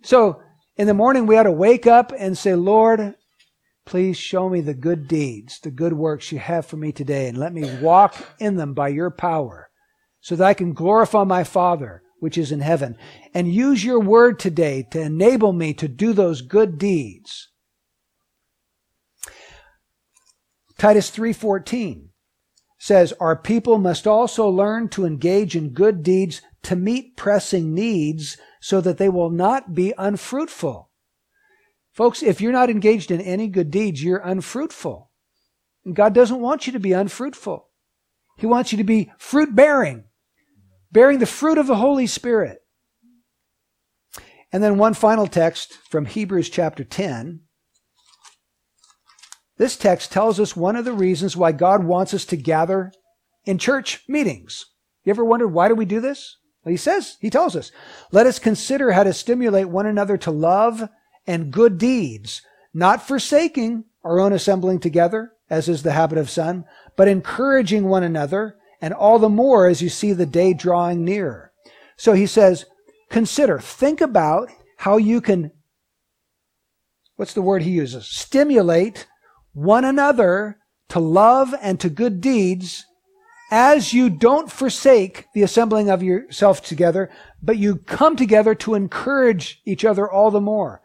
[0.04, 0.40] So
[0.76, 3.16] in the morning, we ought to wake up and say, Lord,
[3.84, 7.38] please show me the good deeds, the good works you have for me today, and
[7.38, 9.70] let me walk in them by your power
[10.20, 12.96] so that I can glorify my Father which is in heaven.
[13.34, 17.48] And use your word today to enable me to do those good deeds.
[20.78, 22.05] Titus 3:14
[22.86, 28.36] says, "Our people must also learn to engage in good deeds to meet pressing needs
[28.60, 30.90] so that they will not be unfruitful."
[31.92, 35.10] Folks, if you're not engaged in any good deeds, you're unfruitful.
[35.84, 37.68] And God doesn't want you to be unfruitful.
[38.36, 40.04] He wants you to be fruit bearing
[40.92, 42.60] bearing the fruit of the Holy Spirit.
[44.52, 47.40] And then one final text from Hebrews chapter 10.
[49.58, 52.92] This text tells us one of the reasons why God wants us to gather
[53.44, 54.66] in church meetings.
[55.04, 56.36] You ever wondered why do we do this?
[56.64, 57.70] Well, he says, he tells us,
[58.10, 60.88] let us consider how to stimulate one another to love
[61.26, 62.42] and good deeds,
[62.74, 66.64] not forsaking our own assembling together, as is the habit of some,
[66.96, 71.52] but encouraging one another, and all the more as you see the day drawing near.
[71.96, 72.66] So he says,
[73.10, 75.52] consider, think about how you can,
[77.14, 78.06] what's the word he uses?
[78.06, 79.06] Stimulate
[79.56, 82.84] one another to love and to good deeds
[83.50, 87.10] as you don't forsake the assembling of yourself together,
[87.42, 90.82] but you come together to encourage each other all the more.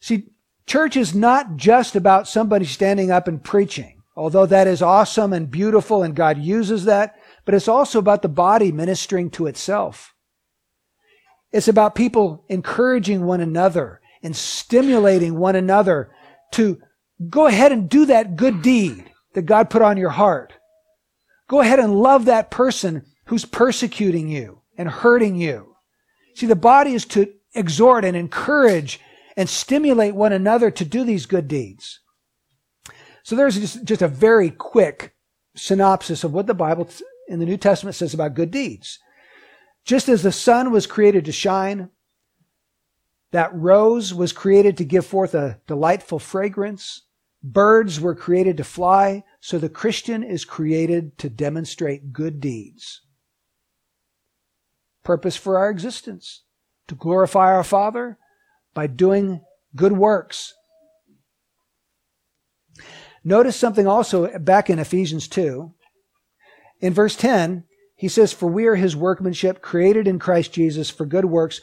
[0.00, 0.28] See,
[0.66, 5.50] church is not just about somebody standing up and preaching, although that is awesome and
[5.50, 10.14] beautiful and God uses that but it's also about the body ministering to itself.
[11.52, 16.10] It's about people encouraging one another and stimulating one another
[16.52, 16.80] to
[17.28, 20.52] go ahead and do that good deed that God put on your heart.
[21.48, 25.76] Go ahead and love that person who's persecuting you and hurting you.
[26.34, 29.00] See, the body is to exhort and encourage
[29.36, 32.00] and stimulate one another to do these good deeds.
[33.22, 35.14] So there's just, just a very quick
[35.56, 36.88] synopsis of what the Bible
[37.28, 38.98] in the New Testament says about good deeds.
[39.84, 41.90] Just as the sun was created to shine,
[43.32, 47.02] that rose was created to give forth a delightful fragrance.
[47.46, 53.02] Birds were created to fly, so the Christian is created to demonstrate good deeds.
[55.02, 56.44] Purpose for our existence
[56.88, 58.16] to glorify our Father
[58.72, 59.42] by doing
[59.76, 60.54] good works.
[63.22, 65.70] Notice something also back in Ephesians 2.
[66.80, 71.04] In verse 10, he says, For we are his workmanship, created in Christ Jesus for
[71.04, 71.60] good works.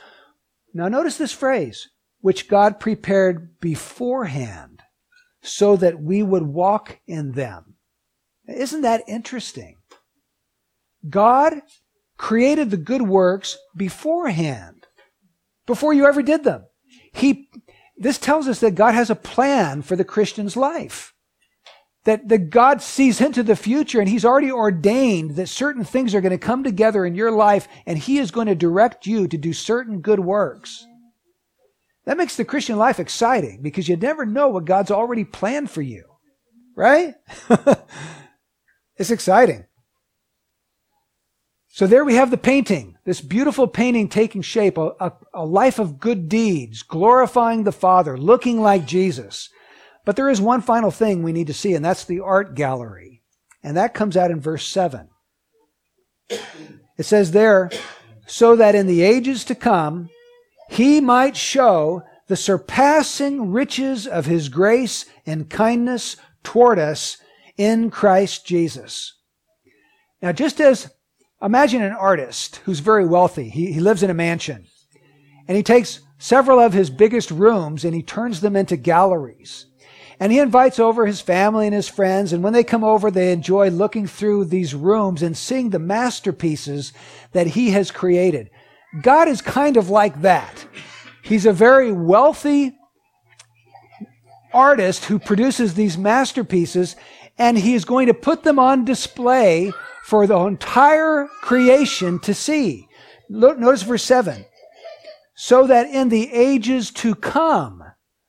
[0.76, 1.90] Now notice this phrase,
[2.20, 4.81] which God prepared beforehand
[5.42, 7.76] so that we would walk in them.
[8.48, 9.78] Isn't that interesting?
[11.10, 11.62] God
[12.18, 14.86] created the good works beforehand,
[15.66, 16.66] before you ever did them.
[17.14, 17.50] He,
[17.98, 21.14] this tells us that God has a plan for the Christian's life
[22.04, 26.22] that, that God sees into the future and He's already ordained that certain things are
[26.22, 29.38] going to come together in your life and He is going to direct you to
[29.38, 30.88] do certain good works.
[32.06, 35.82] That makes the Christian life exciting because you never know what God's already planned for
[35.82, 36.06] you.
[36.76, 37.16] Right?
[38.98, 39.66] it's exciting.
[41.74, 45.80] So there we have the painting, this beautiful painting taking shape, a, a, a life
[45.80, 49.50] of good deeds, glorifying the Father, looking like Jesus.
[50.06, 53.22] But there is one final thing we need to see, and that's the art gallery.
[53.64, 55.08] And that comes out in verse 7.
[56.30, 57.70] It says there,
[58.26, 60.10] so that in the ages to come,
[60.72, 67.18] he might show the surpassing riches of his grace and kindness toward us
[67.58, 69.18] in Christ Jesus.
[70.22, 70.90] Now, just as
[71.42, 74.66] imagine an artist who's very wealthy, he, he lives in a mansion,
[75.46, 79.66] and he takes several of his biggest rooms and he turns them into galleries.
[80.22, 83.34] And he invites over his family and his friends, and when they come over, they
[83.34, 86.94] enjoy looking through these rooms and seeing the masterpieces
[87.34, 88.52] that he has created.
[89.00, 90.66] God is kind of like that.
[91.24, 92.74] He's a very wealthy
[94.54, 96.98] artist who produces these masterpieces,
[97.38, 99.72] and he is going to put them on display
[100.04, 102.88] for the entire creation to see.
[103.30, 104.46] Notice verse 7.
[105.36, 107.82] So that in the ages to come,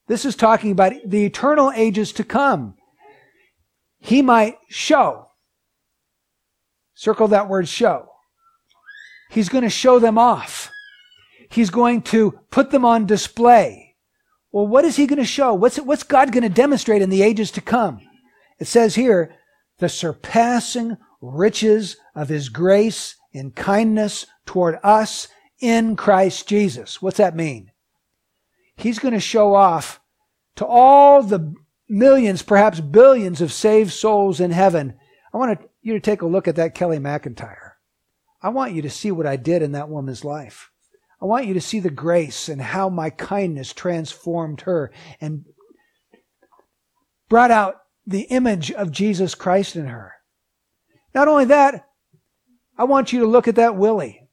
[0.06, 2.74] this is talking about the eternal ages to come,
[3.98, 5.28] he might show.
[6.94, 8.11] Circle that word show.
[9.32, 10.70] He's going to show them off.
[11.48, 13.96] He's going to put them on display.
[14.50, 15.54] Well, what is he going to show?
[15.54, 18.02] What's, what's God going to demonstrate in the ages to come?
[18.58, 19.34] It says here,
[19.78, 25.28] the surpassing riches of his grace and kindness toward us
[25.60, 27.00] in Christ Jesus.
[27.00, 27.70] What's that mean?
[28.76, 29.98] He's going to show off
[30.56, 31.54] to all the
[31.88, 34.92] millions, perhaps billions of saved souls in heaven.
[35.32, 37.61] I want you to take a look at that Kelly McIntyre.
[38.42, 40.70] I want you to see what I did in that woman's life.
[41.20, 44.90] I want you to see the grace and how my kindness transformed her
[45.20, 45.44] and
[47.28, 50.14] brought out the image of Jesus Christ in her.
[51.14, 51.86] Not only that,
[52.76, 54.28] I want you to look at that Willie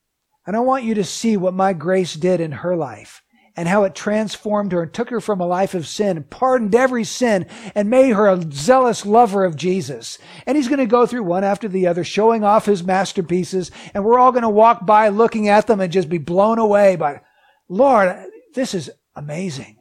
[0.47, 3.21] and I want you to see what my grace did in her life
[3.59, 6.73] and how it transformed her and took her from a life of sin and pardoned
[6.73, 7.45] every sin
[7.75, 10.17] and made her a zealous lover of Jesus.
[10.45, 14.05] And he's going to go through one after the other, showing off his masterpieces, and
[14.05, 17.19] we're all going to walk by looking at them and just be blown away by,
[17.67, 18.15] Lord,
[18.55, 19.75] this is amazing.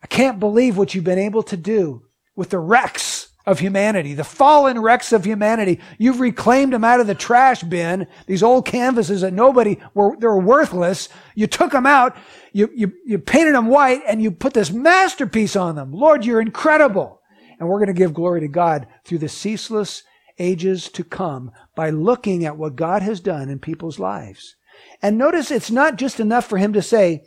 [0.00, 2.04] I can't believe what you've been able to do
[2.36, 5.80] with the wrecks of humanity, the fallen wrecks of humanity.
[5.98, 10.26] You've reclaimed them out of the trash bin, these old canvases that nobody were, they
[10.26, 11.08] were worthless.
[11.36, 12.16] You took them out,
[12.56, 15.92] you, you, you painted them white, and you put this masterpiece on them.
[15.92, 17.20] Lord, you're incredible.
[17.58, 20.02] And we're going to give glory to God through the ceaseless
[20.38, 24.56] ages to come by looking at what God has done in people's lives.
[25.00, 27.24] And notice it's not just enough for him to say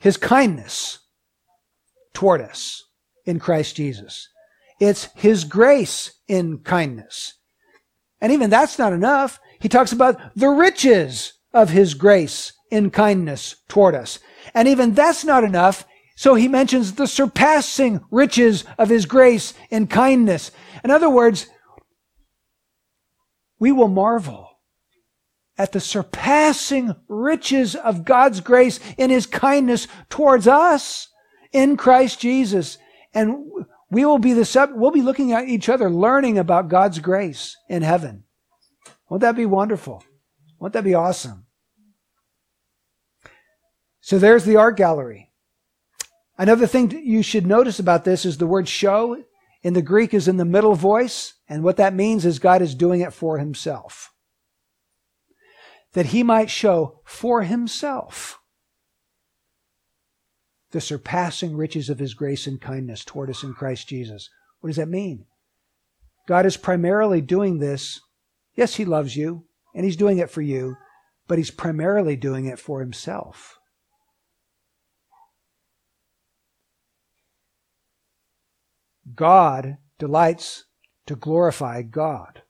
[0.00, 0.98] his kindness
[2.12, 2.84] toward us
[3.24, 4.28] in Christ Jesus.
[4.80, 7.34] It's His grace in kindness.
[8.20, 9.40] And even that's not enough.
[9.60, 14.18] He talks about the riches of His grace in kindness toward us.
[14.54, 15.86] And even that's not enough.
[16.16, 20.50] So he mentions the surpassing riches of His grace and kindness.
[20.82, 21.46] In other words,
[23.58, 24.48] we will marvel
[25.56, 31.08] at the surpassing riches of God's grace in His kindness towards us
[31.52, 32.78] in Christ Jesus.
[33.12, 33.44] And
[33.90, 37.56] we will be the sub, we'll be looking at each other, learning about God's grace
[37.68, 38.24] in heaven.
[39.08, 40.04] Won't that be wonderful?
[40.58, 41.46] Won't that be awesome?
[44.08, 45.32] So there's the art gallery.
[46.38, 49.22] Another thing you should notice about this is the word show
[49.62, 51.34] in the Greek is in the middle voice.
[51.46, 54.14] And what that means is God is doing it for himself.
[55.92, 58.38] That he might show for himself
[60.70, 64.30] the surpassing riches of his grace and kindness toward us in Christ Jesus.
[64.60, 65.26] What does that mean?
[66.26, 68.00] God is primarily doing this.
[68.54, 69.44] Yes, he loves you,
[69.74, 70.76] and he's doing it for you,
[71.26, 73.57] but he's primarily doing it for himself.
[79.14, 80.64] God delights
[81.06, 82.42] to glorify God.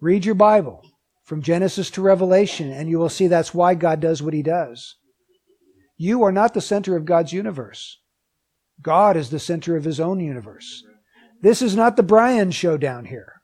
[0.00, 0.82] Read your Bible
[1.22, 4.96] from Genesis to Revelation, and you will see that's why God does what he does.
[5.96, 8.00] You are not the center of God's universe.
[8.82, 10.82] God is the center of his own universe.
[11.40, 13.40] This is not the Brian show down here.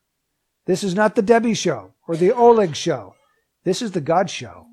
[0.66, 3.14] This is not the Debbie show or the Oleg show.
[3.64, 4.66] This is the God show.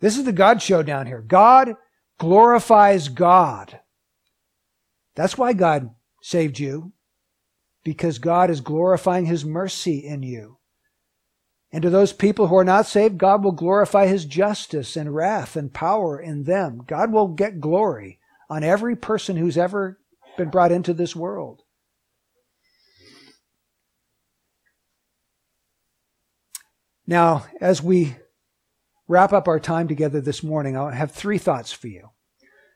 [0.00, 1.22] This is the God show down here.
[1.22, 1.76] God
[2.18, 3.80] glorifies God.
[5.14, 5.90] That's why God
[6.22, 6.92] saved you,
[7.84, 10.58] because God is glorifying his mercy in you.
[11.72, 15.56] And to those people who are not saved, God will glorify his justice and wrath
[15.56, 16.82] and power in them.
[16.86, 19.98] God will get glory on every person who's ever
[20.36, 21.62] been brought into this world.
[27.06, 28.16] Now, as we
[29.08, 32.10] wrap up our time together this morning, I have three thoughts for you.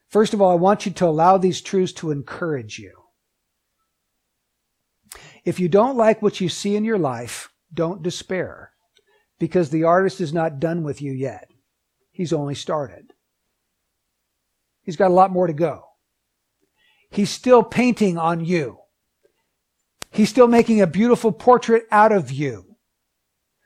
[0.08, 2.92] First of all, I want you to allow these truths to encourage you.
[5.44, 8.72] If you don't like what you see in your life, don't despair
[9.38, 11.50] because the artist is not done with you yet.
[12.10, 13.12] He's only started.
[14.82, 15.84] He's got a lot more to go.
[17.10, 18.78] He's still painting on you.
[20.10, 22.76] He's still making a beautiful portrait out of you.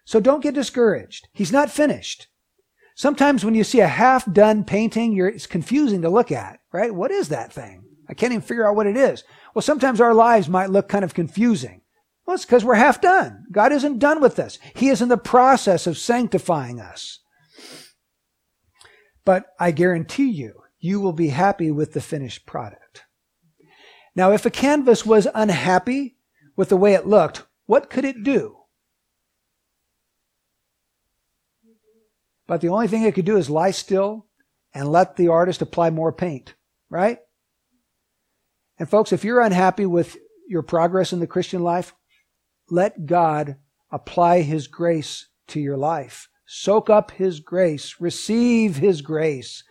[0.05, 1.29] So don't get discouraged.
[1.33, 2.27] He's not finished.
[2.95, 6.95] Sometimes when you see a half done painting, it's confusing to look at, right?
[6.95, 7.85] What is that thing?
[8.09, 9.25] I can't even figure out what it is.
[9.55, 11.81] Well, sometimes our lives might look kind of confusing.
[12.27, 13.47] Well, it's because we're half done.
[13.51, 14.59] God isn't done with us.
[14.75, 17.21] He is in the process of sanctifying us.
[19.25, 23.05] But I guarantee you, you will be happy with the finished product.
[24.15, 26.17] Now, if a canvas was unhappy
[26.57, 28.59] with the way it looked, what could it do?
[32.47, 34.27] But the only thing it could do is lie still
[34.75, 36.55] and let the artist apply more paint,
[36.91, 37.19] right?
[38.79, 40.17] And folks, if you're unhappy with
[40.49, 41.95] your progress in the Christian life,
[42.69, 43.57] let God
[43.91, 46.29] apply His grace to your life.
[46.47, 47.97] Soak up His grace.
[48.01, 49.63] Receive His grace.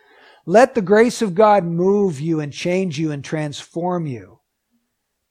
[0.46, 4.40] Let the grace of God move you and change you and transform you.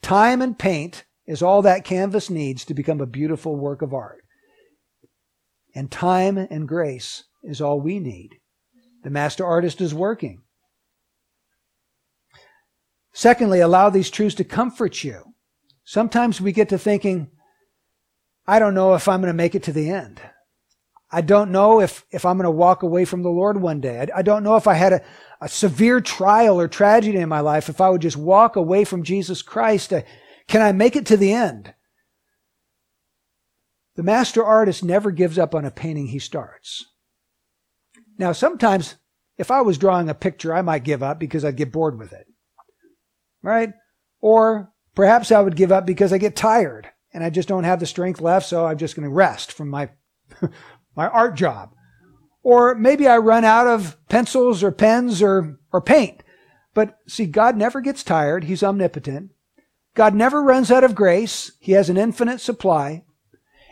[0.02, 4.24] Time and paint is all that canvas needs to become a beautiful work of art.
[5.74, 8.38] And time and grace is all we need.
[9.02, 10.42] The master artist is working.
[13.12, 15.34] Secondly, allow these truths to comfort you.
[15.84, 17.30] Sometimes we get to thinking,
[18.46, 20.20] I don't know if I'm going to make it to the end.
[21.10, 24.00] I don't know if, if I'm going to walk away from the Lord one day.
[24.00, 25.02] I, I don't know if I had a,
[25.40, 29.02] a, severe trial or tragedy in my life, if I would just walk away from
[29.02, 29.92] Jesus Christ.
[29.92, 30.02] Uh,
[30.46, 31.74] can I make it to the end?
[33.96, 36.86] The master artist never gives up on a painting he starts.
[38.20, 38.96] Now, sometimes
[39.38, 42.12] if I was drawing a picture, I might give up because I'd get bored with
[42.12, 42.26] it.
[43.42, 43.72] Right?
[44.20, 47.80] Or perhaps I would give up because I get tired and I just don't have
[47.80, 49.88] the strength left, so I'm just going to rest from my
[50.94, 51.70] my art job.
[52.42, 56.22] Or maybe I run out of pencils or pens or, or paint.
[56.74, 58.44] But see, God never gets tired.
[58.44, 59.30] He's omnipotent.
[59.94, 61.52] God never runs out of grace.
[61.58, 63.04] He has an infinite supply.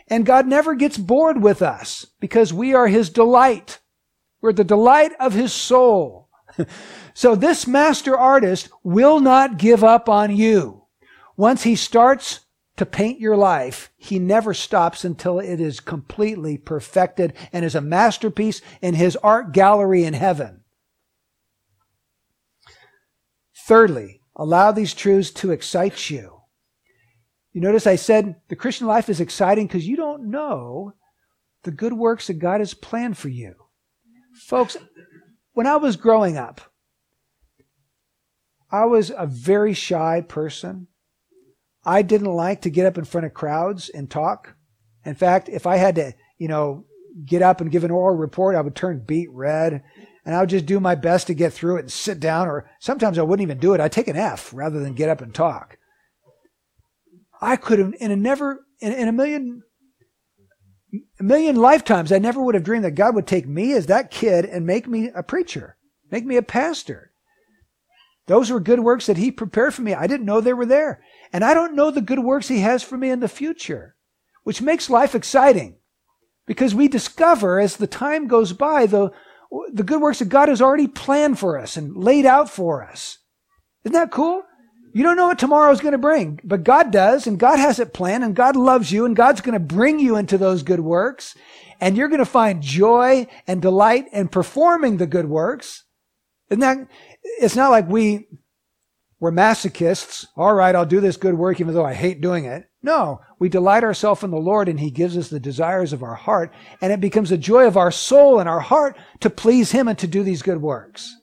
[0.07, 3.79] And God never gets bored with us because we are His delight.
[4.41, 6.29] We're the delight of His soul.
[7.13, 10.83] so this master artist will not give up on you.
[11.37, 12.41] Once he starts
[12.75, 17.81] to paint your life, he never stops until it is completely perfected and is a
[17.81, 20.61] masterpiece in his art gallery in heaven.
[23.55, 26.41] Thirdly, allow these truths to excite you.
[27.51, 30.93] You notice I said the Christian life is exciting because you don't know
[31.63, 33.55] the good works that God has planned for you.
[34.49, 34.77] Folks,
[35.53, 36.59] when I was growing up,
[38.71, 40.87] I was a very shy person.
[41.85, 44.55] I didn't like to get up in front of crowds and talk.
[45.05, 46.85] In fact, if I had to, you know,
[47.23, 49.83] get up and give an oral report, I would turn beet red
[50.25, 52.47] and I would just do my best to get through it and sit down.
[52.47, 53.79] Or sometimes I wouldn't even do it.
[53.79, 55.77] I'd take an F rather than get up and talk.
[57.39, 59.61] I could have, in a never, in, in a million,
[61.19, 64.11] a million lifetimes, I never would have dreamed that God would take me as that
[64.11, 65.77] kid and make me a preacher,
[66.11, 67.11] make me a pastor.
[68.27, 69.93] Those were good works that He prepared for me.
[69.93, 71.03] I didn't know they were there.
[71.33, 73.95] And I don't know the good works He has for me in the future,
[74.43, 75.77] which makes life exciting
[76.45, 79.11] because we discover as the time goes by the,
[79.71, 83.19] the good works that God has already planned for us and laid out for us.
[83.83, 84.43] Isn't that cool?
[84.91, 87.79] You don't know what tomorrow is going to bring, but God does, and God has
[87.79, 90.79] it planned, and God loves you, and God's going to bring you into those good
[90.79, 91.35] works,
[91.79, 95.83] and you're going to find joy and delight in performing the good works.
[96.49, 96.77] Isn't that,
[97.39, 98.27] it's not like we,
[99.19, 100.25] we're masochists.
[100.35, 102.65] All right, I'll do this good work even though I hate doing it.
[102.81, 106.15] No, we delight ourselves in the Lord and He gives us the desires of our
[106.15, 109.89] heart and it becomes a joy of our soul and our heart to please Him
[109.89, 111.13] and to do these good works.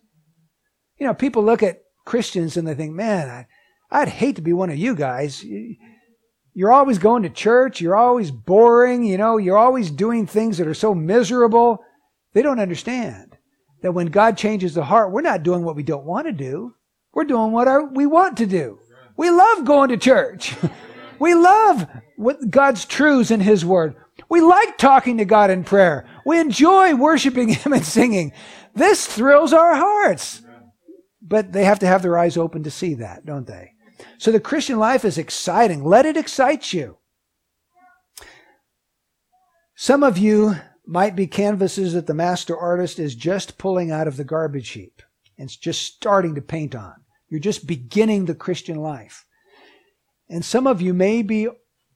[0.98, 3.46] You know, people look at Christians and they think, man, I,
[3.90, 5.44] I'd hate to be one of you guys.
[6.54, 7.80] You're always going to church.
[7.80, 9.04] You're always boring.
[9.04, 11.84] You know, you're always doing things that are so miserable.
[12.32, 13.36] They don't understand
[13.82, 16.74] that when God changes the heart, we're not doing what we don't want to do.
[17.12, 18.78] We're doing what our, we want to do.
[19.16, 20.54] We love going to church.
[21.18, 23.94] we love what God's truths in His Word.
[24.28, 26.06] We like talking to God in prayer.
[26.24, 28.32] We enjoy worshiping Him and singing.
[28.74, 30.42] This thrills our hearts.
[31.22, 33.72] But they have to have their eyes open to see that, don't they?
[34.18, 35.84] So the Christian life is exciting.
[35.84, 36.98] Let it excite you.
[39.74, 44.16] Some of you might be canvases that the master artist is just pulling out of
[44.16, 45.02] the garbage heap
[45.36, 46.94] and just starting to paint on.
[47.28, 49.26] You're just beginning the Christian life.
[50.28, 51.48] And some of you may be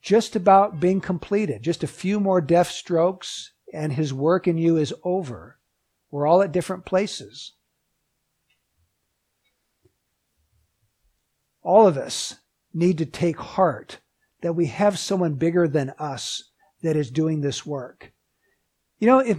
[0.03, 4.77] just about being completed, just a few more deft strokes, and his work in you
[4.77, 5.59] is over.
[6.11, 7.53] We're all at different places.
[11.63, 12.37] All of us
[12.73, 13.99] need to take heart
[14.43, 16.51] that we have someone bigger than us
[16.83, 18.13] that is doing this work.
[18.99, 19.39] You know, if,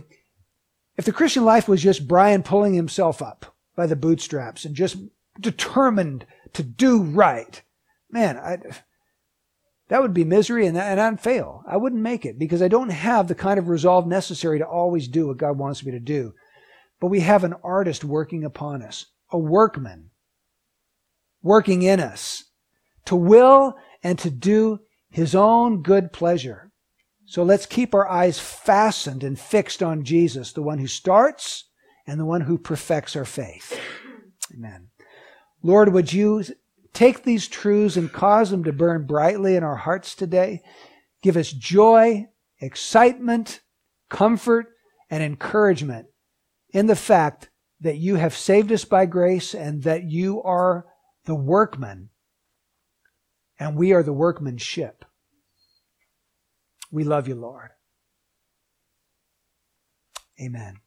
[0.97, 4.97] if the Christian life was just Brian pulling himself up by the bootstraps and just
[5.39, 7.61] determined to do right,
[8.11, 8.59] man, I,
[9.87, 11.63] that would be misery and, and I'd fail.
[11.67, 15.07] I wouldn't make it because I don't have the kind of resolve necessary to always
[15.07, 16.33] do what God wants me to do.
[16.99, 20.10] But we have an artist working upon us, a workman
[21.41, 22.45] working in us
[23.05, 24.79] to will and to do
[25.09, 26.71] his own good pleasure.
[27.25, 31.65] So let's keep our eyes fastened and fixed on Jesus, the one who starts
[32.07, 33.79] and the one who perfects our faith.
[34.53, 34.89] Amen.
[35.63, 36.43] Lord, would you
[36.93, 40.61] take these truths and cause them to burn brightly in our hearts today?
[41.21, 42.27] Give us joy,
[42.59, 43.61] excitement,
[44.09, 44.67] comfort,
[45.09, 46.07] and encouragement
[46.71, 50.85] in the fact that you have saved us by grace and that you are
[51.25, 52.09] the workman
[53.59, 55.05] and we are the workmanship.
[56.91, 57.69] We love you, Lord.
[60.41, 60.77] Amen.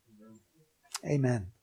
[1.07, 1.55] Amen.